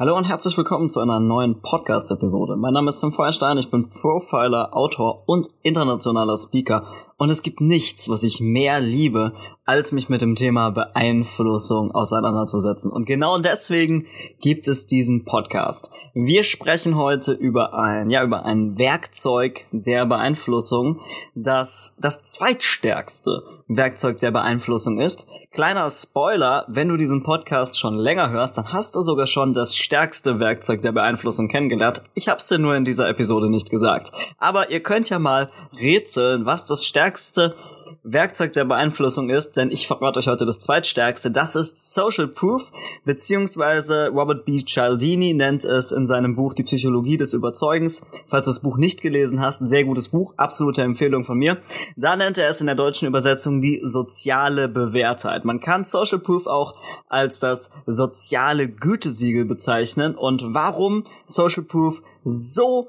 [0.00, 2.56] Hallo und herzlich willkommen zu einer neuen Podcast-Episode.
[2.56, 6.86] Mein Name ist Tim Feuerstein, ich bin Profiler, Autor und internationaler Speaker
[7.18, 9.34] und es gibt nichts, was ich mehr liebe,
[9.70, 12.90] als mich mit dem Thema Beeinflussung auseinanderzusetzen.
[12.90, 14.06] Und genau deswegen
[14.40, 15.92] gibt es diesen Podcast.
[16.12, 21.00] Wir sprechen heute über ein, ja, über ein Werkzeug der Beeinflussung,
[21.36, 25.28] das das zweitstärkste Werkzeug der Beeinflussung ist.
[25.52, 29.76] Kleiner Spoiler, wenn du diesen Podcast schon länger hörst, dann hast du sogar schon das
[29.76, 32.02] stärkste Werkzeug der Beeinflussung kennengelernt.
[32.14, 34.10] Ich hab's dir nur in dieser Episode nicht gesagt.
[34.38, 37.54] Aber ihr könnt ja mal rätseln, was das stärkste stärkste
[38.02, 42.72] Werkzeug der Beeinflussung ist, denn ich verrate euch heute das zweitstärkste, das ist Social Proof,
[43.04, 44.64] beziehungsweise Robert B.
[44.64, 48.02] Cialdini nennt es in seinem Buch Die Psychologie des Überzeugens.
[48.28, 51.58] Falls du das Buch nicht gelesen hast, ein sehr gutes Buch, absolute Empfehlung von mir.
[51.96, 55.44] Da nennt er es in der deutschen Übersetzung die soziale Bewährtheit.
[55.44, 56.76] Man kann Social Proof auch
[57.08, 62.88] als das soziale Gütesiegel bezeichnen und warum Social Proof so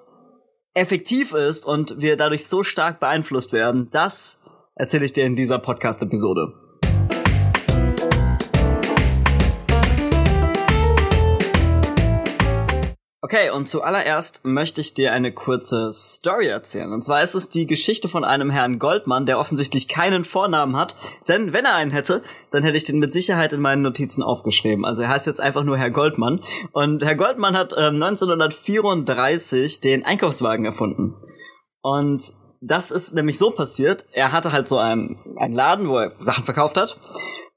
[0.73, 4.40] effektiv ist und wir dadurch so stark beeinflusst werden, das
[4.75, 6.53] erzähle ich dir in dieser Podcast-Episode.
[13.23, 16.91] Okay, und zuallererst möchte ich dir eine kurze Story erzählen.
[16.91, 20.97] Und zwar ist es die Geschichte von einem Herrn Goldmann, der offensichtlich keinen Vornamen hat.
[21.29, 24.83] Denn wenn er einen hätte, dann hätte ich den mit Sicherheit in meinen Notizen aufgeschrieben.
[24.83, 26.43] Also er heißt jetzt einfach nur Herr Goldmann.
[26.73, 31.15] Und Herr Goldmann hat ähm, 1934 den Einkaufswagen erfunden.
[31.81, 34.05] Und das ist nämlich so passiert.
[34.13, 36.99] Er hatte halt so einen, einen Laden, wo er Sachen verkauft hat.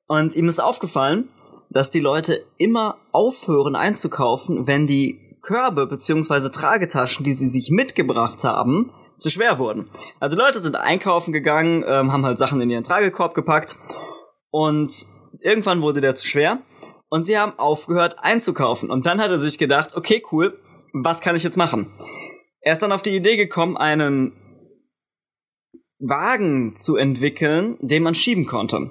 [0.07, 1.29] Und ihm ist aufgefallen,
[1.71, 8.45] dass die Leute immer aufhören einzukaufen, wenn die Körbe beziehungsweise Tragetaschen, die sie sich mitgebracht
[8.45, 9.91] haben, zu schwer wurden.
[10.21, 13.77] Also Leute sind einkaufen gegangen, ähm, haben halt Sachen in ihren Tragekorb gepackt
[14.51, 15.07] und
[15.41, 16.59] irgendwann wurde der zu schwer
[17.11, 18.91] und sie haben aufgehört einzukaufen.
[18.91, 20.59] Und dann hat er sich gedacht, okay, cool,
[20.93, 21.93] was kann ich jetzt machen?
[22.61, 24.33] Er ist dann auf die Idee gekommen, einen
[26.09, 28.91] Wagen zu entwickeln, den man schieben konnte.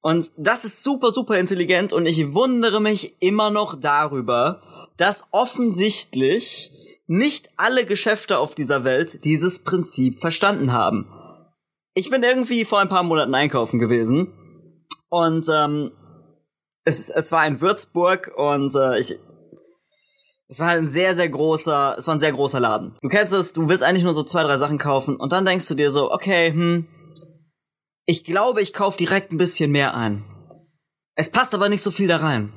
[0.00, 6.70] Und das ist super, super intelligent und ich wundere mich immer noch darüber, dass offensichtlich
[7.06, 11.08] nicht alle Geschäfte auf dieser Welt dieses Prinzip verstanden haben.
[11.94, 14.32] Ich bin irgendwie vor ein paar Monaten einkaufen gewesen
[15.08, 15.92] und ähm,
[16.84, 19.18] es, es war in Würzburg und äh, ich
[20.54, 22.94] es war halt ein sehr, sehr großer, es war ein sehr großer Laden.
[23.02, 25.66] Du kennst es, du willst eigentlich nur so zwei, drei Sachen kaufen und dann denkst
[25.66, 26.86] du dir so, okay, hm,
[28.06, 30.24] ich glaube, ich kaufe direkt ein bisschen mehr ein.
[31.16, 32.52] Es passt aber nicht so viel da rein.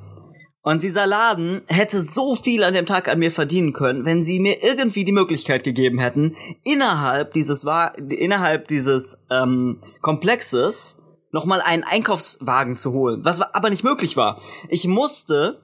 [0.61, 4.39] Und dieser Laden hätte so viel an dem Tag an mir verdienen können, wenn sie
[4.39, 7.65] mir irgendwie die Möglichkeit gegeben hätten, innerhalb dieses
[7.97, 14.39] innerhalb dieses ähm, Komplexes nochmal einen Einkaufswagen zu holen, was aber nicht möglich war.
[14.69, 15.63] Ich musste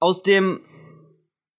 [0.00, 0.60] aus dem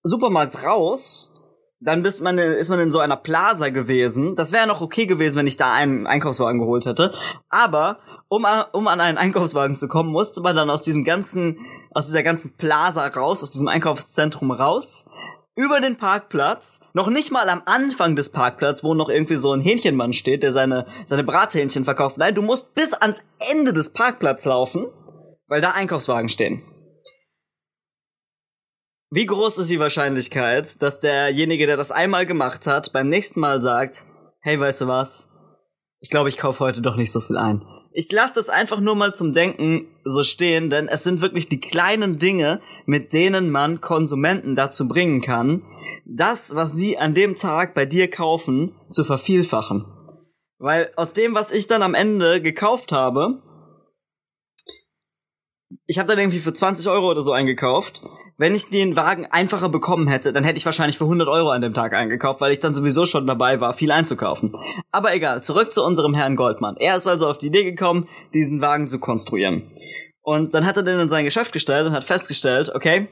[0.07, 1.33] Supermarkt raus,
[1.79, 4.35] dann bist man, ist man in so einer Plaza gewesen.
[4.35, 7.13] Das wäre noch okay gewesen, wenn ich da einen Einkaufswagen geholt hätte.
[7.49, 11.59] Aber um, um an einen Einkaufswagen zu kommen, musste man dann aus diesem ganzen,
[11.91, 15.07] aus dieser ganzen Plaza raus, aus diesem Einkaufszentrum raus,
[15.55, 19.61] über den Parkplatz, noch nicht mal am Anfang des Parkplatzes, wo noch irgendwie so ein
[19.61, 22.17] Hähnchenmann steht, der seine, seine Brathähnchen verkauft.
[22.17, 24.85] Nein, du musst bis ans Ende des Parkplatzes laufen,
[25.47, 26.61] weil da Einkaufswagen stehen.
[29.11, 33.61] Wie groß ist die Wahrscheinlichkeit, dass derjenige, der das einmal gemacht hat, beim nächsten Mal
[33.61, 34.03] sagt,
[34.41, 35.29] hey, weißt du was?
[35.99, 37.61] Ich glaube, ich kaufe heute doch nicht so viel ein.
[37.93, 41.61] Ich lasse das einfach nur mal zum Denken so stehen, denn es sind wirklich die
[41.61, 45.63] kleinen Dinge, mit denen man Konsumenten dazu bringen kann,
[46.05, 49.85] das, was sie an dem Tag bei dir kaufen, zu vervielfachen.
[50.57, 53.41] Weil aus dem, was ich dann am Ende gekauft habe,
[55.85, 58.01] ich habe dann irgendwie für 20 Euro oder so eingekauft.
[58.37, 61.61] Wenn ich den Wagen einfacher bekommen hätte, dann hätte ich wahrscheinlich für 100 Euro an
[61.61, 64.53] dem Tag eingekauft, weil ich dann sowieso schon dabei war, viel einzukaufen.
[64.91, 66.75] Aber egal, zurück zu unserem Herrn Goldmann.
[66.77, 69.71] Er ist also auf die Idee gekommen, diesen Wagen zu konstruieren.
[70.21, 73.07] Und dann hat er den in sein Geschäft gestellt und hat festgestellt, okay,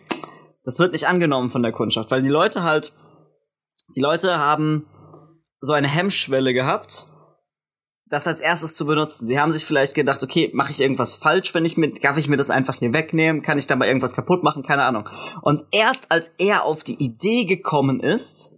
[0.66, 2.94] das wird nicht angenommen von der Kundschaft, weil die Leute halt,
[3.96, 4.88] die Leute haben
[5.62, 7.06] so eine Hemmschwelle gehabt,
[8.14, 9.26] das als erstes zu benutzen.
[9.26, 12.28] Sie haben sich vielleicht gedacht, okay, mache ich irgendwas falsch, wenn ich mit, darf ich
[12.28, 13.42] mir das einfach hier wegnehmen?
[13.42, 14.62] Kann ich dabei irgendwas kaputt machen?
[14.62, 15.10] Keine Ahnung.
[15.42, 18.54] Und erst als er auf die Idee gekommen ist,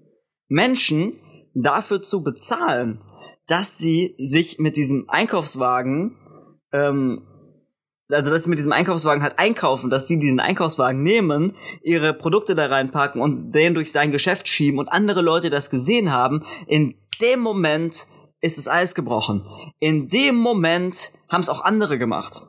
[0.49, 1.21] Menschen
[1.53, 3.01] dafür zu bezahlen,
[3.47, 6.17] dass sie sich mit diesem Einkaufswagen,
[6.73, 7.25] ähm,
[8.09, 12.55] also dass sie mit diesem Einkaufswagen halt einkaufen, dass sie diesen Einkaufswagen nehmen, ihre Produkte
[12.55, 16.95] da reinpacken und den durch sein Geschäft schieben und andere Leute das gesehen haben, in
[17.21, 18.05] dem Moment
[18.45, 19.45] ist das Eis gebrochen.
[19.79, 22.43] In dem Moment haben es auch andere gemacht.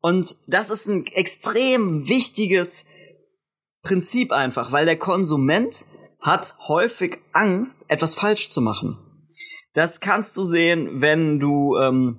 [0.00, 2.84] Und das ist ein extrem wichtiges
[3.82, 5.84] Prinzip einfach, weil der Konsument
[6.20, 8.98] hat häufig Angst, etwas falsch zu machen.
[9.72, 12.18] Das kannst du sehen, wenn du ähm,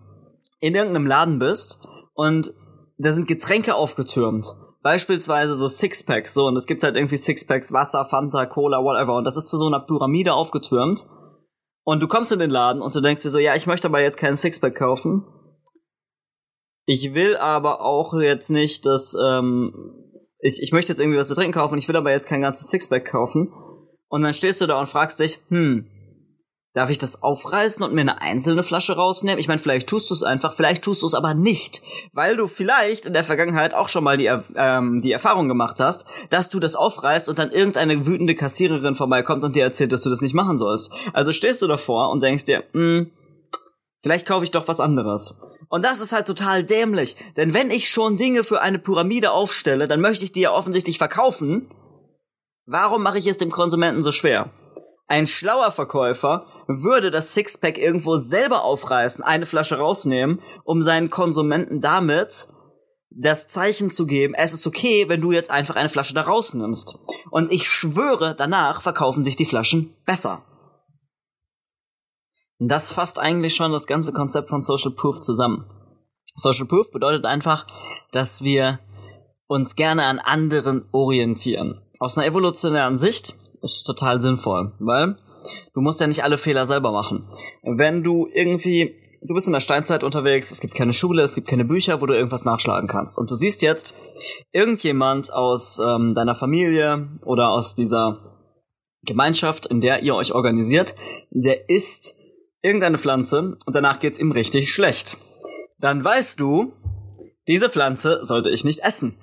[0.59, 1.79] in irgendeinem Laden bist
[2.13, 2.53] und
[2.97, 4.47] da sind Getränke aufgetürmt.
[4.83, 9.25] Beispielsweise so Sixpacks, so, und es gibt halt irgendwie Sixpacks, Wasser, Fanta, Cola, whatever, und
[9.25, 11.05] das ist zu so einer Pyramide aufgetürmt.
[11.83, 14.01] Und du kommst in den Laden und du denkst dir so, ja, ich möchte aber
[14.01, 15.25] jetzt keinen Sixpack kaufen.
[16.85, 19.73] Ich will aber auch jetzt nicht, dass, ähm,
[20.39, 22.67] ich, ich möchte jetzt irgendwie was zu trinken kaufen, ich will aber jetzt kein ganzes
[22.69, 23.51] Sixpack kaufen.
[24.09, 25.87] Und dann stehst du da und fragst dich, hm,
[26.73, 29.39] Darf ich das aufreißen und mir eine einzelne Flasche rausnehmen?
[29.39, 31.81] Ich meine, vielleicht tust du es einfach, vielleicht tust du es aber nicht,
[32.13, 36.05] weil du vielleicht in der Vergangenheit auch schon mal die, ähm, die Erfahrung gemacht hast,
[36.29, 40.09] dass du das aufreißt und dann irgendeine wütende Kassiererin vorbeikommt und dir erzählt, dass du
[40.09, 40.93] das nicht machen sollst.
[41.11, 43.11] Also stehst du davor und denkst dir, hm,
[44.01, 45.37] vielleicht kaufe ich doch was anderes.
[45.67, 49.89] Und das ist halt total dämlich, denn wenn ich schon Dinge für eine Pyramide aufstelle,
[49.89, 51.69] dann möchte ich die ja offensichtlich verkaufen.
[52.65, 54.51] Warum mache ich es dem Konsumenten so schwer?
[55.07, 61.81] Ein schlauer Verkäufer würde das Sixpack irgendwo selber aufreißen, eine Flasche rausnehmen, um seinen Konsumenten
[61.81, 62.47] damit
[63.11, 66.97] das Zeichen zu geben, es ist okay, wenn du jetzt einfach eine Flasche da rausnimmst.
[67.29, 70.43] Und ich schwöre, danach verkaufen sich die Flaschen besser.
[72.59, 75.65] Das fasst eigentlich schon das ganze Konzept von Social Proof zusammen.
[76.35, 77.67] Social Proof bedeutet einfach,
[78.11, 78.79] dass wir
[79.47, 81.81] uns gerne an anderen orientieren.
[81.99, 85.17] Aus einer evolutionären Sicht ist total sinnvoll, weil
[85.73, 87.27] du musst ja nicht alle Fehler selber machen.
[87.63, 91.47] Wenn du irgendwie, du bist in der Steinzeit unterwegs, es gibt keine Schule, es gibt
[91.47, 93.17] keine Bücher, wo du irgendwas nachschlagen kannst.
[93.17, 93.93] Und du siehst jetzt
[94.51, 98.31] irgendjemand aus ähm, deiner Familie oder aus dieser
[99.03, 100.95] Gemeinschaft, in der ihr euch organisiert,
[101.31, 102.15] der isst
[102.61, 105.17] irgendeine Pflanze und danach geht's ihm richtig schlecht.
[105.79, 106.73] Dann weißt du,
[107.47, 109.17] diese Pflanze sollte ich nicht essen.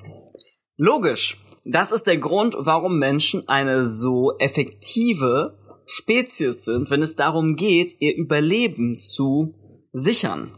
[0.76, 1.40] Logisch.
[1.64, 5.58] Das ist der Grund, warum Menschen eine so effektive
[5.90, 9.54] Spezies sind, wenn es darum geht, ihr Überleben zu
[9.92, 10.50] sichern.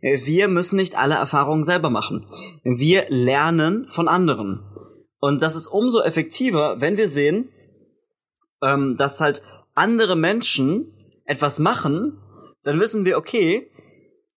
[0.00, 2.26] Wir müssen nicht alle Erfahrungen selber machen.
[2.64, 4.60] Wir lernen von anderen.
[5.20, 7.50] Und das ist umso effektiver, wenn wir sehen,
[8.62, 9.42] ähm, dass halt
[9.74, 10.92] andere Menschen
[11.26, 12.18] etwas machen,
[12.64, 13.70] dann wissen wir, okay,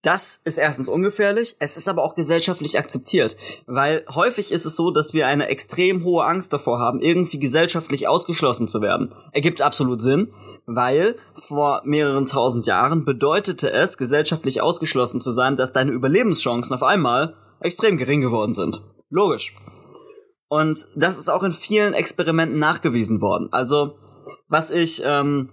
[0.05, 3.35] das ist erstens ungefährlich, es ist aber auch gesellschaftlich akzeptiert,
[3.65, 8.07] weil häufig ist es so, dass wir eine extrem hohe Angst davor haben, irgendwie gesellschaftlich
[8.07, 9.13] ausgeschlossen zu werden.
[9.31, 10.31] Ergibt absolut Sinn,
[10.67, 16.83] weil vor mehreren tausend Jahren bedeutete es, gesellschaftlich ausgeschlossen zu sein, dass deine Überlebenschancen auf
[16.83, 18.81] einmal extrem gering geworden sind.
[19.09, 19.55] Logisch.
[20.47, 23.49] Und das ist auch in vielen Experimenten nachgewiesen worden.
[23.51, 23.95] Also,
[24.47, 25.49] was ich ähm,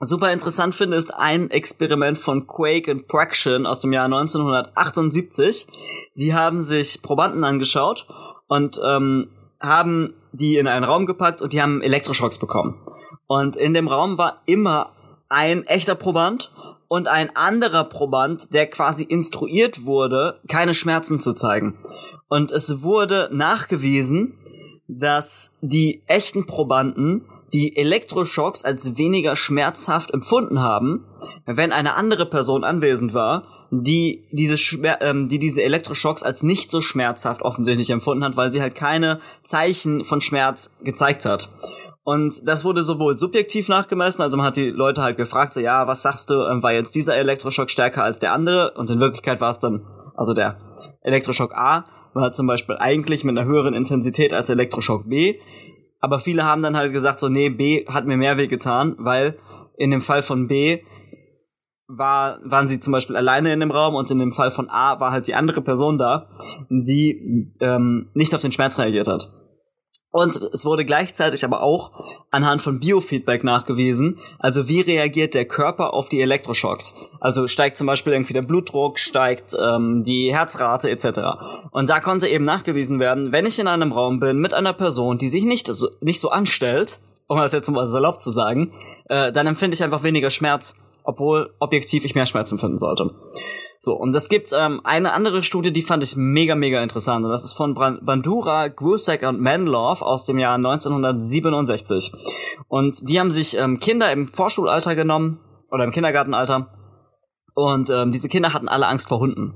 [0.00, 5.66] super interessant finde, ist ein Experiment von Quake and Praction aus dem Jahr 1978.
[6.14, 8.06] Sie haben sich Probanden angeschaut
[8.48, 9.28] und ähm,
[9.60, 12.80] haben die in einen Raum gepackt und die haben Elektroschocks bekommen.
[13.26, 14.92] Und in dem Raum war immer
[15.28, 16.50] ein echter Proband
[16.88, 21.78] und ein anderer Proband, der quasi instruiert wurde, keine Schmerzen zu zeigen.
[22.28, 24.38] Und es wurde nachgewiesen,
[24.88, 31.06] dass die echten Probanden die Elektroschocks als weniger schmerzhaft empfunden haben,
[31.46, 36.70] wenn eine andere Person anwesend war, die diese, Schmer ähm, die diese Elektroschocks als nicht
[36.70, 41.50] so schmerzhaft offensichtlich empfunden hat, weil sie halt keine Zeichen von Schmerz gezeigt hat.
[42.02, 45.86] Und das wurde sowohl subjektiv nachgemessen, also man hat die Leute halt gefragt, so ja,
[45.86, 48.72] was sagst du, ähm, war jetzt dieser Elektroschock stärker als der andere?
[48.76, 49.86] Und in Wirklichkeit war es dann,
[50.16, 50.58] also der
[51.02, 51.84] Elektroschock A
[52.14, 55.38] war zum Beispiel eigentlich mit einer höheren Intensität als Elektroschock B.
[56.00, 59.38] Aber viele haben dann halt gesagt, so, nee, B hat mir mehr weh getan, weil
[59.76, 60.82] in dem Fall von B
[61.86, 65.00] war, waren sie zum Beispiel alleine in dem Raum und in dem Fall von A
[65.00, 66.28] war halt die andere Person da,
[66.70, 69.24] die ähm, nicht auf den Schmerz reagiert hat.
[70.12, 71.92] Und es wurde gleichzeitig aber auch
[72.30, 76.94] anhand von Biofeedback nachgewiesen, also wie reagiert der Körper auf die Elektroschocks.
[77.20, 81.20] Also steigt zum Beispiel irgendwie der Blutdruck, steigt ähm, die Herzrate etc.
[81.70, 85.18] Und da konnte eben nachgewiesen werden, wenn ich in einem Raum bin mit einer Person,
[85.18, 86.98] die sich nicht so, nicht so anstellt,
[87.28, 88.72] um das jetzt mal salopp zu sagen,
[89.08, 90.74] äh, dann empfinde ich einfach weniger Schmerz,
[91.04, 93.14] obwohl objektiv ich mehr Schmerz empfinden sollte.
[93.82, 97.24] So, und es gibt ähm, eine andere Studie, die fand ich mega, mega interessant.
[97.24, 102.12] Und das ist von Bandura, Grusek und Manlove aus dem Jahr 1967.
[102.68, 106.68] Und die haben sich ähm, Kinder im Vorschulalter genommen, oder im Kindergartenalter.
[107.54, 109.54] Und ähm, diese Kinder hatten alle Angst vor Hunden.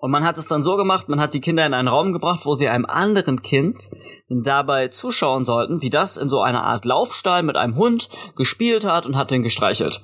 [0.00, 2.46] Und man hat es dann so gemacht, man hat die Kinder in einen Raum gebracht,
[2.46, 3.90] wo sie einem anderen Kind
[4.28, 9.06] dabei zuschauen sollten, wie das in so einer Art Laufstall mit einem Hund gespielt hat
[9.06, 10.00] und hat den gestreichelt.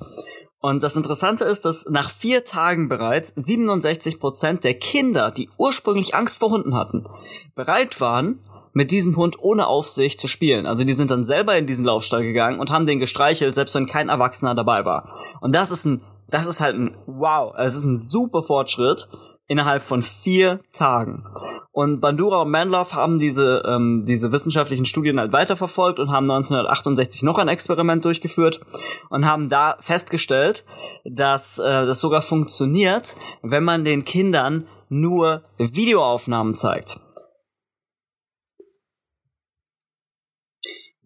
[0.65, 6.15] Und das Interessante ist, dass nach vier Tagen bereits 67 Prozent der Kinder, die ursprünglich
[6.15, 7.05] Angst vor Hunden hatten,
[7.53, 8.39] bereit waren,
[8.73, 10.65] mit diesem Hund ohne Aufsicht zu spielen.
[10.65, 13.85] Also die sind dann selber in diesen Laufstall gegangen und haben den gestreichelt, selbst wenn
[13.85, 15.15] kein Erwachsener dabei war.
[15.39, 19.07] Und das ist ein, das ist halt ein Wow, es ist ein super Fortschritt
[19.47, 21.25] innerhalb von vier Tagen.
[21.71, 27.23] Und Bandura und Manlove haben diese, ähm, diese wissenschaftlichen Studien halt weiterverfolgt und haben 1968
[27.23, 28.61] noch ein Experiment durchgeführt
[29.09, 30.65] und haben da festgestellt,
[31.03, 37.01] dass äh, das sogar funktioniert, wenn man den Kindern nur Videoaufnahmen zeigt.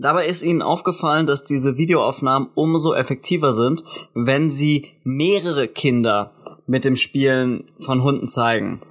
[0.02, 6.32] Dabei ist ihnen aufgefallen, dass diese Videoaufnahmen umso effektiver sind, wenn sie mehrere Kinder
[6.70, 8.82] mit dem Spielen von Hunden zeigen.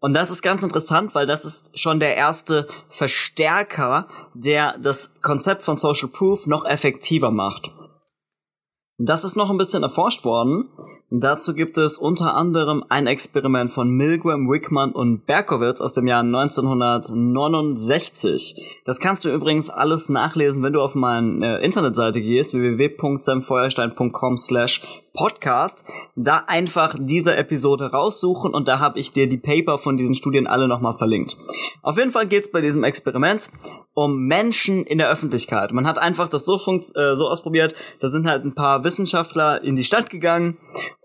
[0.00, 5.62] Und das ist ganz interessant, weil das ist schon der erste Verstärker, der das Konzept
[5.62, 7.70] von Social Proof noch effektiver macht.
[8.98, 10.68] Das ist noch ein bisschen erforscht worden.
[11.10, 16.20] Dazu gibt es unter anderem ein Experiment von Milgram, Wickman und Berkowitz aus dem Jahr
[16.20, 18.82] 1969.
[18.84, 24.82] Das kannst du übrigens alles nachlesen, wenn du auf meine Internetseite gehst, www.samfeuerstein.com slash
[25.18, 25.84] Podcast,
[26.14, 30.46] da einfach diese Episode raussuchen und da habe ich dir die Paper von diesen Studien
[30.46, 31.36] alle nochmal verlinkt.
[31.82, 33.50] Auf jeden Fall geht es bei diesem Experiment
[33.94, 35.72] um Menschen in der Öffentlichkeit.
[35.72, 39.74] Man hat einfach das so, äh, so ausprobiert, da sind halt ein paar Wissenschaftler in
[39.74, 40.56] die Stadt gegangen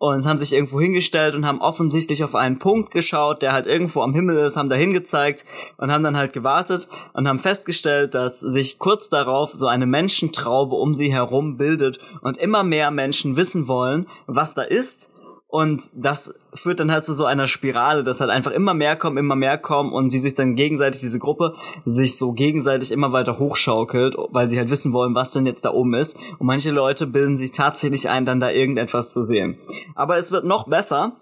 [0.03, 4.01] und haben sich irgendwo hingestellt und haben offensichtlich auf einen Punkt geschaut, der halt irgendwo
[4.01, 5.45] am Himmel ist, haben da hingezeigt
[5.77, 10.75] und haben dann halt gewartet und haben festgestellt, dass sich kurz darauf so eine Menschentraube
[10.75, 15.12] um sie herum bildet und immer mehr Menschen wissen wollen, was da ist.
[15.53, 19.19] Und das führt dann halt zu so einer Spirale, dass halt einfach immer mehr kommen,
[19.19, 21.53] immer mehr kommen und sie sich dann gegenseitig, diese Gruppe,
[21.85, 25.69] sich so gegenseitig immer weiter hochschaukelt, weil sie halt wissen wollen, was denn jetzt da
[25.69, 26.17] oben ist.
[26.39, 29.59] Und manche Leute bilden sich tatsächlich ein, dann da irgendetwas zu sehen.
[29.93, 31.17] Aber es wird noch besser,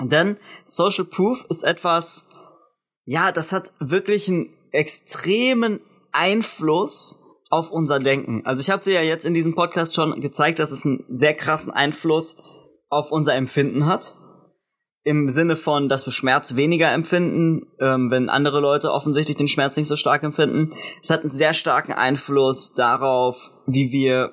[0.00, 2.24] denn Social Proof ist etwas,
[3.04, 5.80] ja, das hat wirklich einen extremen
[6.12, 8.40] Einfluss auf unser Denken.
[8.46, 11.34] Also ich habe dir ja jetzt in diesem Podcast schon gezeigt, dass es einen sehr
[11.34, 12.38] krassen Einfluss
[12.90, 14.16] auf unser Empfinden hat.
[15.02, 19.76] Im Sinne von, dass wir Schmerz weniger empfinden, ähm, wenn andere Leute offensichtlich den Schmerz
[19.78, 20.74] nicht so stark empfinden.
[21.02, 24.32] Es hat einen sehr starken Einfluss darauf, wie wir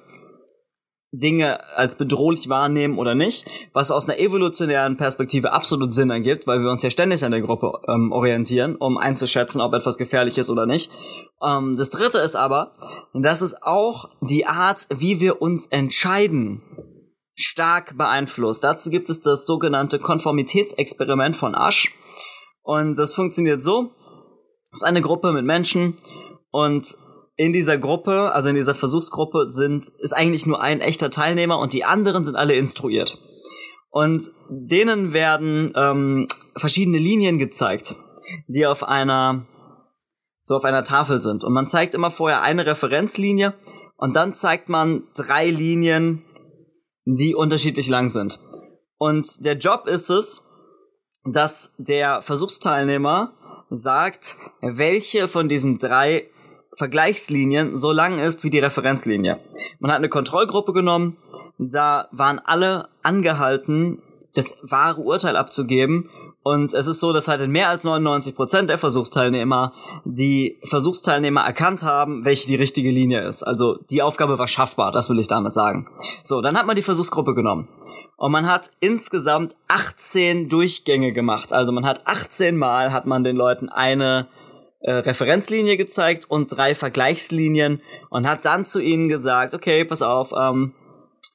[1.14, 6.60] Dinge als bedrohlich wahrnehmen oder nicht, was aus einer evolutionären Perspektive absolut Sinn ergibt, weil
[6.60, 10.50] wir uns ja ständig an der Gruppe ähm, orientieren, um einzuschätzen, ob etwas gefährlich ist
[10.50, 10.92] oder nicht.
[11.42, 12.74] Ähm, das dritte ist aber,
[13.14, 16.62] dass es auch die Art, wie wir uns entscheiden,
[17.38, 18.64] stark beeinflusst.
[18.64, 21.94] Dazu gibt es das sogenannte Konformitätsexperiment von Asch.
[22.64, 23.92] Und das funktioniert so.
[24.72, 25.98] Es ist eine Gruppe mit Menschen
[26.52, 26.98] und
[27.38, 31.72] in dieser Gruppe, also in dieser Versuchsgruppe, sind, ist eigentlich nur ein echter Teilnehmer und
[31.72, 33.20] die anderen sind alle instruiert.
[33.90, 37.96] Und denen werden ähm, verschiedene Linien gezeigt,
[38.48, 39.46] die auf einer
[40.44, 41.44] so auf einer Tafel sind.
[41.44, 43.54] Und man zeigt immer vorher eine Referenzlinie
[43.98, 46.24] und dann zeigt man drei Linien,
[47.16, 48.40] die unterschiedlich lang sind.
[48.98, 50.44] Und der Job ist es,
[51.24, 53.34] dass der Versuchsteilnehmer
[53.70, 56.30] sagt, welche von diesen drei
[56.74, 59.40] Vergleichslinien so lang ist wie die Referenzlinie.
[59.80, 61.18] Man hat eine Kontrollgruppe genommen,
[61.58, 64.02] da waren alle angehalten,
[64.34, 66.10] das wahre Urteil abzugeben.
[66.48, 69.74] Und es ist so, dass halt in mehr als 99 Prozent der Versuchsteilnehmer
[70.06, 73.44] die Versuchsteilnehmer erkannt haben, welche die richtige Linie ist.
[73.44, 75.90] Also die Aufgabe war schaffbar, das will ich damit sagen.
[76.24, 77.68] So, dann hat man die Versuchsgruppe genommen.
[78.16, 81.52] Und man hat insgesamt 18 Durchgänge gemacht.
[81.52, 84.30] Also man hat 18 Mal hat man den Leuten eine
[84.80, 90.32] äh, Referenzlinie gezeigt und drei Vergleichslinien und hat dann zu ihnen gesagt, okay, pass auf,
[90.32, 90.76] ähm,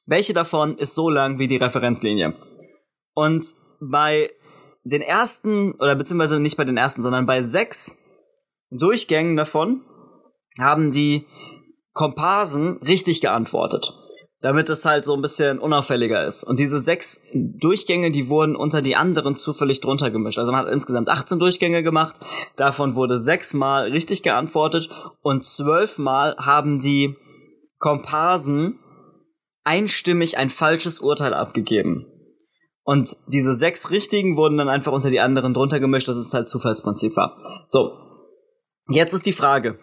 [0.07, 2.33] welche davon ist so lang wie die Referenzlinie?
[3.13, 3.45] Und
[3.79, 4.31] bei
[4.83, 7.97] den ersten, oder beziehungsweise nicht bei den ersten, sondern bei sechs
[8.69, 9.81] Durchgängen davon
[10.59, 11.25] haben die
[11.93, 13.93] Komparsen richtig geantwortet
[14.43, 16.43] damit es halt so ein bisschen unauffälliger ist.
[16.43, 20.37] Und diese sechs Durchgänge, die wurden unter die anderen zufällig drunter gemischt.
[20.37, 22.15] Also man hat insgesamt 18 Durchgänge gemacht,
[22.57, 24.89] davon wurde sechsmal richtig geantwortet
[25.21, 27.15] und zwölfmal haben die
[27.79, 28.79] Komparsen
[29.63, 32.05] einstimmig ein falsches Urteil abgegeben.
[32.83, 36.49] Und diese sechs richtigen wurden dann einfach unter die anderen drunter gemischt, dass es halt
[36.49, 37.65] Zufallsprinzip war.
[37.67, 37.97] So,
[38.89, 39.79] jetzt ist die Frage.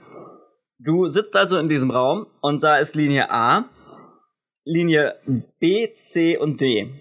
[0.79, 3.71] Du sitzt also in diesem Raum und da ist Linie A
[4.65, 5.17] Linie
[5.59, 6.93] B, C und D.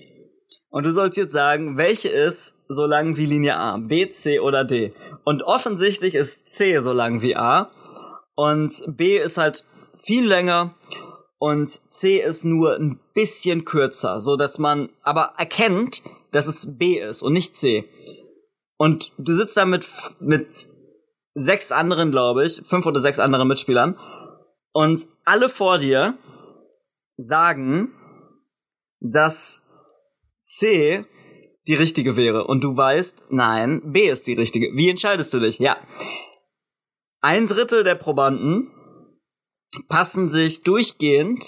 [0.70, 4.64] Und du sollst jetzt sagen, welche ist so lang wie Linie A, B, C oder
[4.64, 4.94] D.
[5.24, 7.72] Und offensichtlich ist C so lang wie A
[8.36, 9.66] und B ist halt
[10.04, 10.76] viel länger
[11.40, 17.00] und C ist nur ein bisschen kürzer, so dass man aber erkennt, dass es B
[17.00, 17.90] ist und nicht C.
[18.78, 20.48] Und du sitzt da mit, mit
[21.34, 23.98] sechs anderen, glaube ich, fünf oder sechs anderen Mitspielern.
[24.74, 26.18] Und alle vor dir
[27.18, 27.94] sagen,
[29.00, 29.64] dass
[30.44, 31.06] C
[31.68, 32.46] die richtige wäre.
[32.46, 34.76] Und du weißt, nein, B ist die richtige.
[34.76, 35.60] Wie entscheidest du dich?
[35.60, 35.78] Ja.
[37.22, 38.72] Ein Drittel der Probanden
[39.88, 41.44] passen sich durchgehend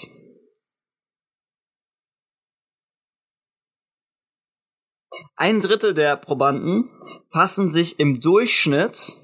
[5.36, 6.88] Ein Drittel der Probanden
[7.30, 9.18] passen sich im Durchschnitt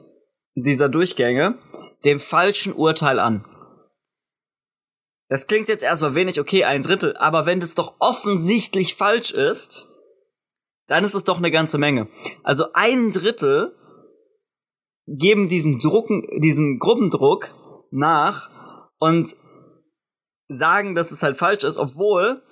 [0.55, 1.59] dieser Durchgänge
[2.05, 3.45] dem falschen Urteil an.
[5.29, 9.89] Das klingt jetzt erstmal wenig, okay, ein Drittel, aber wenn das doch offensichtlich falsch ist,
[10.87, 12.09] dann ist es doch eine ganze Menge.
[12.43, 13.77] Also ein Drittel
[15.07, 17.55] geben diesem Drucken, diesem Gruppendruck
[17.91, 18.51] nach
[18.99, 19.35] und
[20.49, 22.43] sagen, dass es halt falsch ist, obwohl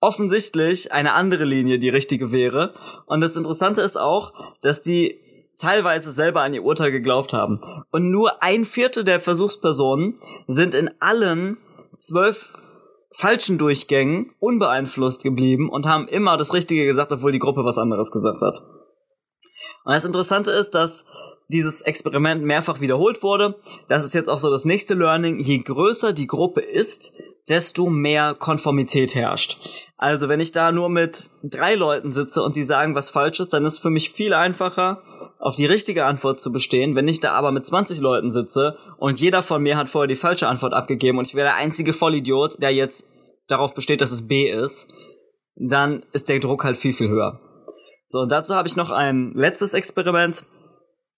[0.00, 2.74] offensichtlich eine andere Linie die richtige wäre.
[3.06, 5.20] Und das Interessante ist auch, dass die
[5.58, 7.60] teilweise selber an ihr Urteil geglaubt haben.
[7.90, 10.18] Und nur ein Viertel der Versuchspersonen
[10.48, 11.58] sind in allen
[11.98, 12.52] zwölf
[13.14, 18.10] falschen Durchgängen unbeeinflusst geblieben und haben immer das Richtige gesagt, obwohl die Gruppe was anderes
[18.10, 18.58] gesagt hat.
[19.84, 21.04] Und das Interessante ist, dass
[21.52, 23.56] dieses Experiment mehrfach wiederholt wurde.
[23.88, 25.38] Das ist jetzt auch so das nächste Learning.
[25.38, 27.12] Je größer die Gruppe ist,
[27.48, 29.58] desto mehr Konformität herrscht.
[29.96, 33.52] Also wenn ich da nur mit drei Leuten sitze und die sagen was falsch ist,
[33.52, 35.02] dann ist es für mich viel einfacher,
[35.38, 36.94] auf die richtige Antwort zu bestehen.
[36.94, 40.16] Wenn ich da aber mit 20 Leuten sitze und jeder von mir hat vorher die
[40.16, 43.08] falsche Antwort abgegeben und ich wäre der einzige Vollidiot, der jetzt
[43.48, 44.92] darauf besteht, dass es B ist,
[45.56, 47.40] dann ist der Druck halt viel, viel höher.
[48.08, 50.44] So, und dazu habe ich noch ein letztes Experiment.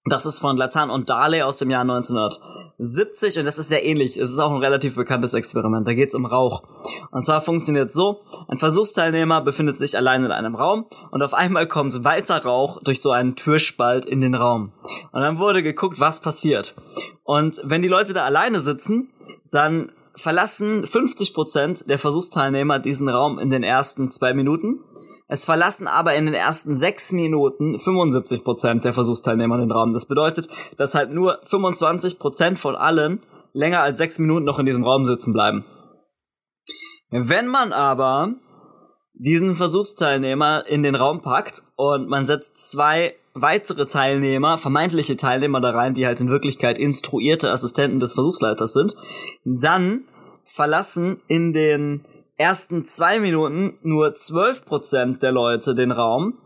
[0.07, 4.19] Das ist von Latan und Darley aus dem Jahr 1970 und das ist sehr ähnlich.
[4.19, 5.89] Es ist auch ein relativ bekanntes Experiment.
[5.89, 6.63] Da geht es um Rauch.
[7.11, 11.67] Und zwar funktioniert so, ein Versuchsteilnehmer befindet sich allein in einem Raum und auf einmal
[11.69, 14.73] kommt weißer Rauch durch so einen Türspalt in den Raum.
[15.13, 16.77] Und dann wurde geguckt, was passiert.
[17.23, 19.11] Und wenn die Leute da alleine sitzen,
[19.51, 24.81] dann verlassen 50% der Versuchsteilnehmer diesen Raum in den ersten zwei Minuten
[25.27, 29.93] es verlassen aber in den ersten sechs Minuten 75 Prozent der Versuchsteilnehmer den Raum.
[29.93, 34.67] Das bedeutet, dass halt nur 25 Prozent von allen länger als sechs Minuten noch in
[34.67, 35.65] diesem Raum sitzen bleiben.
[37.11, 38.35] Wenn man aber
[39.15, 45.71] diesen Versuchsteilnehmer in den Raum packt und man setzt zwei weitere Teilnehmer, vermeintliche Teilnehmer da
[45.71, 48.95] rein, die halt in Wirklichkeit instruierte Assistenten des Versuchsleiters sind,
[49.45, 50.05] dann
[50.45, 52.05] verlassen in den
[52.37, 56.39] ersten zwei Minuten nur 12% der Leute den Raum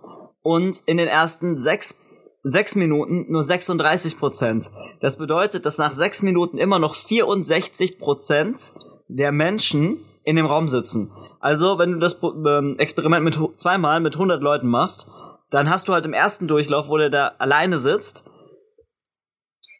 [0.42, 2.01] und in den ersten sechs,
[2.42, 4.70] sechs Minuten nur 36%.
[5.01, 8.72] Das bedeutet, dass nach sechs Minuten immer noch 64%
[9.09, 11.11] der Menschen in dem Raum sitzen.
[11.40, 15.07] Also, wenn du das ähm, Experiment mit zweimal mit 100 Leuten machst,
[15.51, 18.31] dann hast du halt im ersten Durchlauf, wo der da alleine sitzt,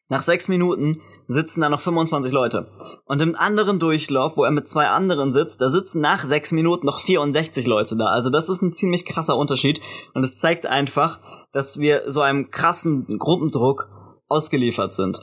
[0.09, 2.71] nach sechs Minuten sitzen da noch 25 Leute.
[3.05, 6.87] Und im anderen Durchlauf, wo er mit zwei anderen sitzt, da sitzen nach sechs Minuten
[6.87, 8.07] noch 64 Leute da.
[8.07, 9.81] Also das ist ein ziemlich krasser Unterschied.
[10.15, 11.21] Und es zeigt einfach,
[11.53, 13.89] dass wir so einem krassen Gruppendruck
[14.29, 15.21] ausgeliefert sind.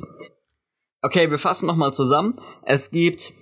[1.01, 2.39] Okay, wir fassen nochmal zusammen.
[2.63, 3.33] Es gibt,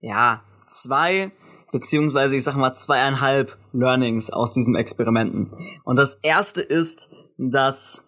[0.00, 1.32] ja, zwei,
[1.72, 5.52] beziehungsweise ich sag mal zweieinhalb Learnings aus diesem Experimenten.
[5.84, 8.06] Und das erste ist, dass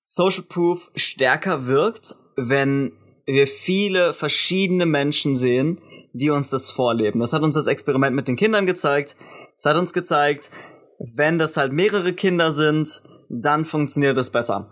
[0.00, 2.92] Social Proof stärker wirkt, wenn
[3.26, 5.80] wir viele verschiedene Menschen sehen,
[6.12, 7.20] die uns das vorleben.
[7.20, 9.16] Das hat uns das Experiment mit den Kindern gezeigt.
[9.56, 10.50] Es hat uns gezeigt,
[10.98, 14.70] wenn das halt mehrere Kinder sind, dann funktioniert es besser.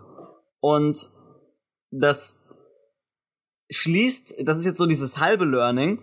[0.61, 1.11] Und
[1.91, 2.39] das
[3.71, 6.01] schließt, das ist jetzt so dieses halbe Learning,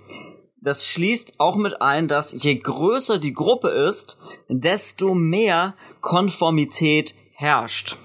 [0.60, 4.18] das schließt auch mit ein, dass je größer die Gruppe ist,
[4.50, 7.96] desto mehr Konformität herrscht.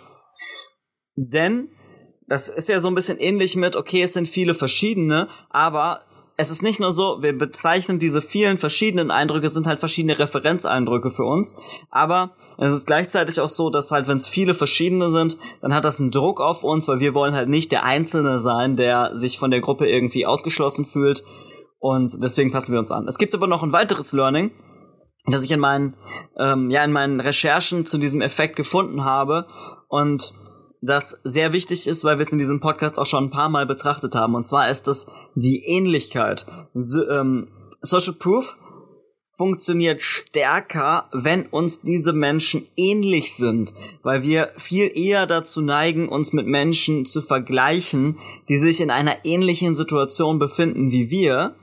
[1.17, 1.71] Denn
[2.33, 6.01] das ist ja so ein bisschen ähnlich mit, okay, es sind viele verschiedene, aber
[6.38, 11.11] es ist nicht nur so, wir bezeichnen diese vielen verschiedenen Eindrücke, sind halt verschiedene Referenzeindrücke
[11.11, 15.37] für uns, aber es ist gleichzeitig auch so, dass halt, wenn es viele verschiedene sind,
[15.61, 18.79] dann hat das einen Druck auf uns, weil wir wollen halt nicht der Einzelne sein,
[18.79, 21.25] der sich von der Gruppe irgendwie ausgeschlossen fühlt
[21.81, 23.07] und deswegen passen wir uns an.
[23.09, 24.53] Es gibt aber noch ein weiteres Learning,
[25.27, 25.99] das ich in meinen,
[26.38, 29.49] ähm, ja, in meinen Recherchen zu diesem Effekt gefunden habe
[29.88, 30.33] und
[30.83, 33.66] das sehr wichtig ist, weil wir es in diesem Podcast auch schon ein paar Mal
[33.66, 34.35] betrachtet haben.
[34.35, 36.45] Und zwar ist das die Ähnlichkeit.
[36.75, 37.49] So, ähm,
[37.83, 38.57] Social Proof
[39.37, 46.33] funktioniert stärker, wenn uns diese Menschen ähnlich sind, weil wir viel eher dazu neigen, uns
[46.33, 48.18] mit Menschen zu vergleichen,
[48.49, 51.55] die sich in einer ähnlichen Situation befinden wie wir.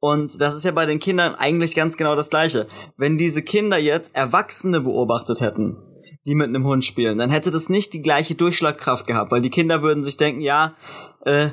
[0.00, 2.66] Und das ist ja bei den Kindern eigentlich ganz genau das Gleiche.
[2.96, 5.78] Wenn diese Kinder jetzt Erwachsene beobachtet hätten,
[6.26, 9.50] die mit einem Hund spielen, dann hätte das nicht die gleiche Durchschlagkraft gehabt, weil die
[9.50, 10.74] Kinder würden sich denken, ja,
[11.24, 11.50] äh,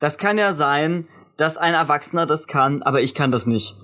[0.00, 3.76] das kann ja sein, dass ein Erwachsener das kann, aber ich kann das nicht.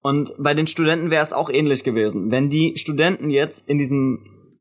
[0.00, 2.30] Und bei den Studenten wäre es auch ähnlich gewesen.
[2.30, 4.18] Wenn die Studenten jetzt in diesem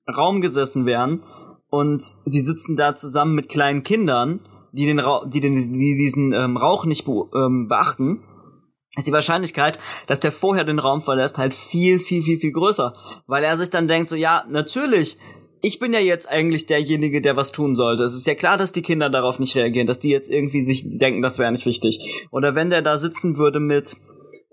[0.08, 1.24] Raum gesessen wären
[1.70, 6.34] und sie sitzen da zusammen mit kleinen Kindern, die den, Ra die, den die diesen
[6.34, 8.24] ähm, Rauch nicht be ähm, beachten,
[8.96, 12.94] ist die Wahrscheinlichkeit, dass der vorher den Raum verlässt, halt viel, viel, viel, viel größer.
[13.26, 15.18] Weil er sich dann denkt, so ja, natürlich,
[15.62, 18.04] ich bin ja jetzt eigentlich derjenige, der was tun sollte.
[18.04, 20.84] Es ist ja klar, dass die Kinder darauf nicht reagieren, dass die jetzt irgendwie sich
[20.86, 22.28] denken, das wäre nicht wichtig.
[22.32, 23.96] Oder wenn der da sitzen würde mit,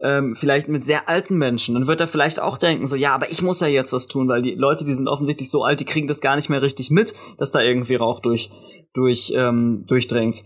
[0.03, 3.31] ähm, vielleicht mit sehr alten Menschen, dann wird er vielleicht auch denken, so, ja, aber
[3.31, 5.85] ich muss ja jetzt was tun, weil die Leute, die sind offensichtlich so alt, die
[5.85, 8.51] kriegen das gar nicht mehr richtig mit, dass da irgendwie Rauch durch,
[8.95, 10.45] durch, ähm, durchdringt.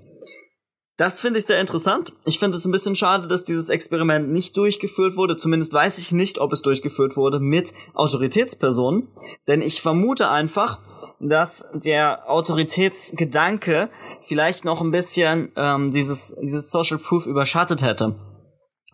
[0.96, 2.12] Das finde ich sehr interessant.
[2.24, 5.36] Ich finde es ein bisschen schade, dass dieses Experiment nicht durchgeführt wurde.
[5.36, 9.08] Zumindest weiß ich nicht, ob es durchgeführt wurde mit Autoritätspersonen.
[9.48, 10.78] Denn ich vermute einfach,
[11.18, 13.90] dass der Autoritätsgedanke
[14.22, 18.14] vielleicht noch ein bisschen ähm, dieses, dieses Social Proof überschattet hätte.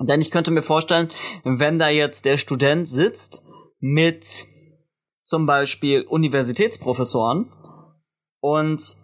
[0.01, 1.11] Denn ich könnte mir vorstellen,
[1.45, 3.43] wenn da jetzt der Student sitzt
[3.79, 4.47] mit
[5.23, 7.53] zum Beispiel Universitätsprofessoren
[8.41, 8.97] und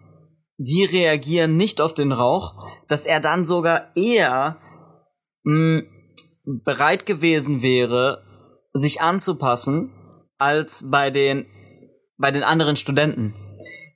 [0.57, 2.55] die reagieren nicht auf den Rauch,
[2.87, 4.57] dass er dann sogar eher
[5.43, 5.87] mh, hm,
[6.63, 8.23] bereit gewesen wäre,
[8.73, 9.91] sich anzupassen,
[10.37, 11.45] als bei den,
[12.17, 13.33] bei den anderen Studenten.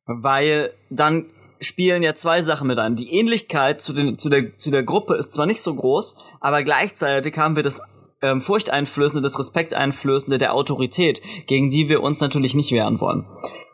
[0.06, 2.96] Weil dann spielen ja zwei Sachen mit ein.
[2.96, 6.64] Die Ähnlichkeit zu, den, zu, der, zu der Gruppe ist zwar nicht so groß, aber
[6.64, 7.82] gleichzeitig haben wir das
[8.22, 13.26] ähm, Furchteinflößende, das Respekteinflößende der Autorität, gegen die wir uns natürlich nicht wehren wollen.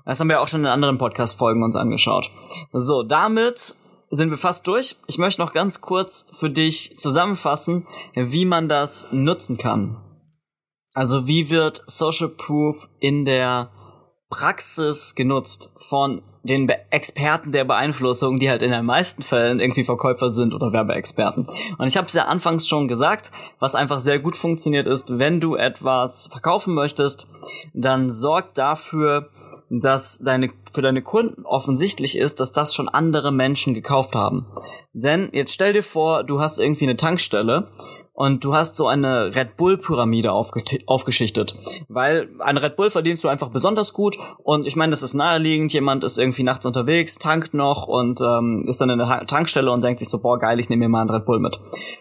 [0.08, 2.32] Das haben wir auch schon in anderen Podcast-Folgen uns angeschaut.
[2.72, 3.76] So, damit
[4.10, 4.96] sind wir fast durch.
[5.08, 10.02] Ich möchte noch ganz kurz für dich zusammenfassen, wie man das nutzen kann.
[10.94, 13.70] Also wie wird Social Proof in der
[14.30, 20.32] Praxis genutzt von den Experten der Beeinflussung, die halt in den meisten Fällen irgendwie Verkäufer
[20.32, 21.50] sind oder Werbeexperten.
[21.78, 25.42] Und ich habe es ja anfangs schon gesagt, was einfach sehr gut funktioniert ist, wenn
[25.42, 27.28] du etwas verkaufen möchtest,
[27.74, 29.32] dann sorg dafür,
[29.70, 34.46] dass deine, für deine Kunden offensichtlich ist, dass das schon andere Menschen gekauft haben.
[34.94, 37.70] Denn jetzt stell dir vor, du hast irgendwie eine Tankstelle
[38.18, 41.56] und du hast so eine Red Bull Pyramide aufgeschichtet,
[41.88, 45.72] weil eine Red Bull verdienst du einfach besonders gut und ich meine, das ist naheliegend,
[45.72, 49.84] jemand ist irgendwie nachts unterwegs, tankt noch und ähm, ist dann in der Tankstelle und
[49.84, 51.56] denkt sich so, boah, geil, ich nehme mir mal einen Red Bull mit.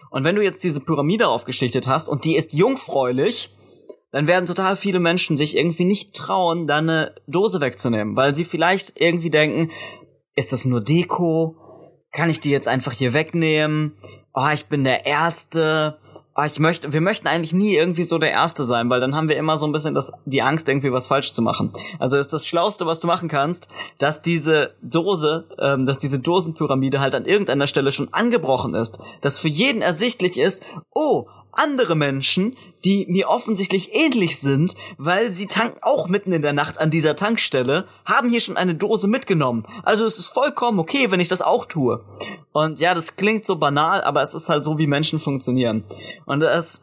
[0.09, 3.55] Und wenn du jetzt diese Pyramide aufgeschichtet hast und die ist jungfräulich,
[4.11, 8.45] dann werden total viele Menschen sich irgendwie nicht trauen, da eine Dose wegzunehmen, weil sie
[8.45, 9.71] vielleicht irgendwie denken,
[10.35, 11.55] ist das nur Deko?
[12.11, 13.97] Kann ich die jetzt einfach hier wegnehmen?
[14.33, 15.97] Oh, ich bin der Erste.
[16.35, 19.27] Oh, ich möchte, wir möchten eigentlich nie irgendwie so der Erste sein, weil dann haben
[19.27, 21.73] wir immer so ein bisschen das, die Angst, irgendwie was falsch zu machen.
[21.97, 23.67] Also ist das Schlauste, was du machen kannst,
[23.97, 29.39] dass diese Dose, ähm, dass diese Dosenpyramide halt an irgendeiner Stelle schon angebrochen ist, dass
[29.39, 31.25] für jeden ersichtlich ist, oh,
[31.57, 36.79] andere Menschen, die mir offensichtlich ähnlich sind, weil sie tanken auch mitten in der Nacht
[36.79, 39.65] an dieser Tankstelle, haben hier schon eine Dose mitgenommen.
[39.83, 42.05] Also es ist vollkommen okay, wenn ich das auch tue.
[42.51, 45.83] Und ja, das klingt so banal, aber es ist halt so, wie Menschen funktionieren.
[46.25, 46.81] Und es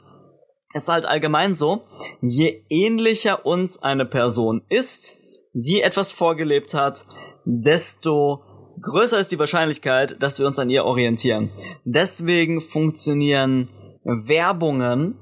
[0.74, 1.84] ist halt allgemein so,
[2.20, 5.18] je ähnlicher uns eine Person ist,
[5.52, 7.06] die etwas vorgelebt hat,
[7.44, 8.42] desto
[8.80, 11.50] größer ist die Wahrscheinlichkeit, dass wir uns an ihr orientieren.
[11.84, 13.68] Deswegen funktionieren
[14.04, 15.18] Werbungen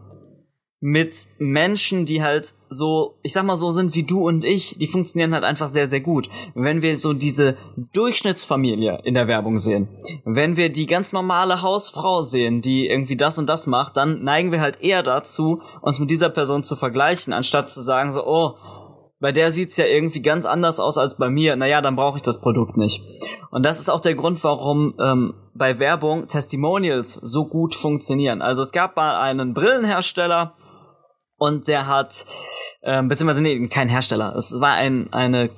[0.85, 4.89] mit Menschen, die halt so, ich sag mal so sind wie du und ich, die
[4.89, 6.29] funktionieren halt einfach sehr, sehr gut.
[6.57, 7.57] Wenn wir so diese
[7.93, 9.89] Durchschnittsfamilie in der Werbung sehen,
[10.25, 14.51] wenn wir die ganz normale Hausfrau sehen, die irgendwie das und das macht, dann neigen
[14.51, 18.57] wir halt eher dazu, uns mit dieser Person zu vergleichen, anstatt zu sagen so, oh,
[19.23, 22.23] bei der sieht's ja irgendwie ganz anders aus als bei mir, naja, dann brauche ich
[22.23, 23.05] das Produkt nicht.
[23.53, 28.43] Und das ist auch der Grund, warum ähm, bei Werbung Testimonials so gut funktionieren.
[28.43, 30.57] Also es gab mal einen Brillenhersteller
[31.37, 32.27] und der hat,
[32.83, 35.51] ähm, beziehungsweise nee, kein Hersteller, es war ein, eine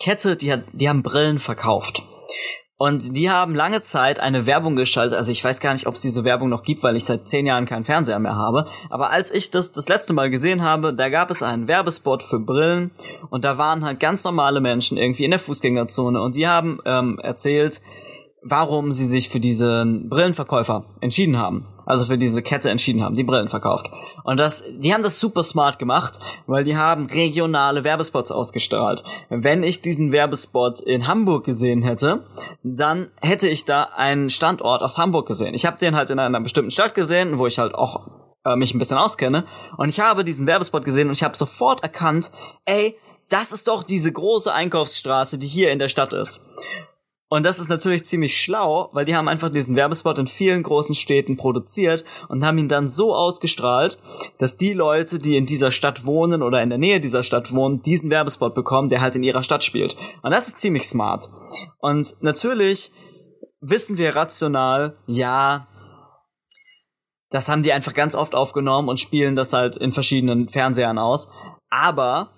[0.00, 2.02] Kette, die hat, die haben Brillen verkauft.
[2.82, 5.16] Und die haben lange Zeit eine Werbung geschaltet.
[5.16, 7.46] Also ich weiß gar nicht, ob es diese Werbung noch gibt, weil ich seit zehn
[7.46, 8.66] Jahren keinen Fernseher mehr habe.
[8.90, 12.40] Aber als ich das das letzte Mal gesehen habe, da gab es einen Werbespot für
[12.40, 12.90] Brillen
[13.30, 17.20] und da waren halt ganz normale Menschen irgendwie in der Fußgängerzone und die haben ähm,
[17.22, 17.80] erzählt,
[18.42, 21.68] warum sie sich für diesen Brillenverkäufer entschieden haben.
[21.92, 23.84] Also für diese Kette entschieden haben, die Brillen verkauft.
[24.24, 29.04] Und das, die haben das super smart gemacht, weil die haben regionale Werbespots ausgestrahlt.
[29.28, 32.24] Wenn ich diesen Werbespot in Hamburg gesehen hätte,
[32.62, 35.52] dann hätte ich da einen Standort aus Hamburg gesehen.
[35.52, 38.08] Ich habe den halt in einer bestimmten Stadt gesehen, wo ich halt auch
[38.46, 39.44] äh, mich ein bisschen auskenne.
[39.76, 42.32] Und ich habe diesen Werbespot gesehen und ich habe sofort erkannt,
[42.64, 42.96] ey,
[43.28, 46.42] das ist doch diese große Einkaufsstraße, die hier in der Stadt ist.
[47.32, 50.94] Und das ist natürlich ziemlich schlau, weil die haben einfach diesen Werbespot in vielen großen
[50.94, 53.98] Städten produziert und haben ihn dann so ausgestrahlt,
[54.36, 57.80] dass die Leute, die in dieser Stadt wohnen oder in der Nähe dieser Stadt wohnen,
[57.80, 59.96] diesen Werbespot bekommen, der halt in ihrer Stadt spielt.
[60.20, 61.30] Und das ist ziemlich smart.
[61.78, 62.92] Und natürlich
[63.62, 65.68] wissen wir rational, ja,
[67.30, 71.30] das haben die einfach ganz oft aufgenommen und spielen das halt in verschiedenen Fernsehern aus.
[71.70, 72.34] Aber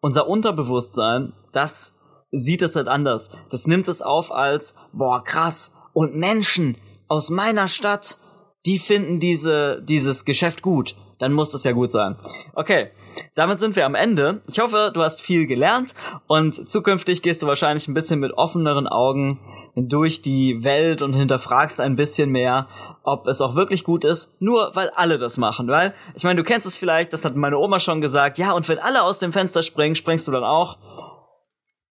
[0.00, 1.95] unser Unterbewusstsein, das
[2.38, 3.30] sieht es halt anders.
[3.50, 5.72] Das nimmt es auf als, boah, krass.
[5.92, 6.76] Und Menschen
[7.08, 8.18] aus meiner Stadt,
[8.66, 10.96] die finden diese, dieses Geschäft gut.
[11.18, 12.16] Dann muss das ja gut sein.
[12.54, 12.90] Okay.
[13.34, 14.42] Damit sind wir am Ende.
[14.46, 15.94] Ich hoffe, du hast viel gelernt
[16.26, 19.40] und zukünftig gehst du wahrscheinlich ein bisschen mit offeneren Augen
[19.74, 22.68] durch die Welt und hinterfragst ein bisschen mehr,
[23.04, 26.44] ob es auch wirklich gut ist, nur weil alle das machen, weil ich meine, du
[26.44, 29.32] kennst es vielleicht, das hat meine Oma schon gesagt, ja, und wenn alle aus dem
[29.32, 30.76] Fenster springen, springst du dann auch.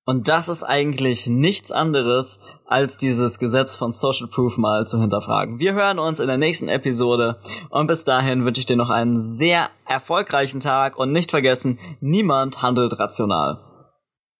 [0.07, 5.57] Und das ist eigentlich nichts anderes, als dieses Gesetz von Social Proof mal zu hinterfragen.
[5.57, 7.39] Wir hören uns in der nächsten Episode
[7.71, 12.61] und bis dahin wünsche ich dir noch einen sehr erfolgreichen Tag und nicht vergessen, niemand
[12.61, 13.59] handelt rational.